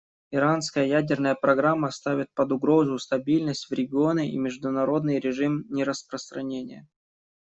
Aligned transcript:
Иранская 0.31 0.83
ядерная 0.87 1.35
программа 1.35 1.91
ставит 1.91 2.33
под 2.33 2.51
угрозу 2.53 2.97
стабильность 2.97 3.69
в 3.69 3.73
регионе 3.73 4.31
и 4.31 4.37
международный 4.39 5.19
режим 5.19 5.63
нераспространения. 5.69 6.87